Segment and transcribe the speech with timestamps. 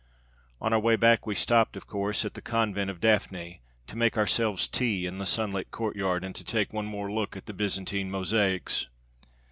[0.59, 4.17] On our way back we stopped, of course, at the Convent of Daphne, to make
[4.17, 8.09] ourselves tea in the sunlit courtyard, and to take one more look at the Byzantine
[8.09, 8.87] mosaics.